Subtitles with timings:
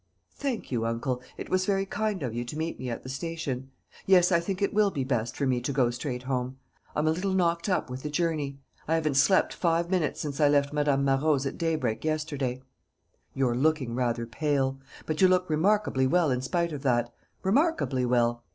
[0.33, 1.21] "Thank you, uncle.
[1.37, 3.69] It was very kind of you to meet me at the station.
[4.07, 6.57] Yes, I think it will be best for me to go straight home.
[6.95, 8.57] I'm a little knocked up with the journey.
[8.87, 12.63] I haven't slept five minutes since I left Madame Marot's at daybreak yesterday."
[13.35, 17.13] "You're looking rather pale; but you look remarkably well in spite of that
[17.43, 18.43] remarkably well.